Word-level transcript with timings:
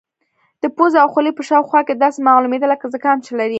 د 0.61 0.63
پوزې 0.75 0.97
او 1.03 1.07
خولې 1.13 1.31
په 1.35 1.43
شاوخوا 1.49 1.81
کې 1.87 1.93
داسې 1.95 2.19
معلومېده 2.27 2.65
لکه 2.73 2.85
زکام 2.93 3.17
چې 3.25 3.31
لري. 3.39 3.49